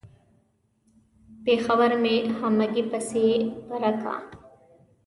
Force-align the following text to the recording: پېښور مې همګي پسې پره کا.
پېښور 1.45 1.91
مې 2.01 2.15
همګي 2.39 2.83
پسې 2.91 3.25
پره 3.67 3.91
کا. 4.01 4.15